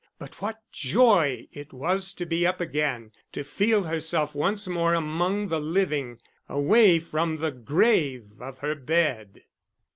But 0.17 0.41
what 0.41 0.59
joy 0.71 1.47
it 1.51 1.73
was 1.73 2.11
to 2.13 2.25
be 2.25 2.43
up 2.47 2.59
again, 2.59 3.11
to 3.33 3.43
feel 3.43 3.83
herself 3.83 4.33
once 4.33 4.67
more 4.67 4.95
among 4.95 5.49
the 5.49 5.59
living 5.61 6.17
away 6.49 6.97
from 6.97 7.37
the 7.37 7.51
grave 7.51 8.31
of 8.39 8.57
her 8.65 8.73
bed! 8.73 9.43